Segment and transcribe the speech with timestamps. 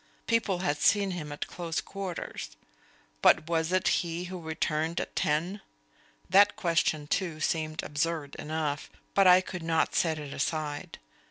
[0.25, 2.49] People had seen him at close quarters.
[3.21, 5.61] But was it he who returned at ten?
[6.27, 8.89] That question too seemed absurd enough.
[9.13, 10.97] But I could not set it aside.